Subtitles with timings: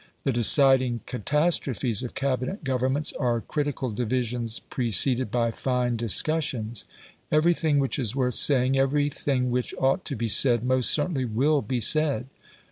[0.23, 6.85] The deciding catastrophes of Cabinet governments are critical divisions preceded by fine discussions.
[7.31, 11.79] Everything which is worth saying, everything which ought to be said, most certainly WILL be
[11.79, 12.25] said.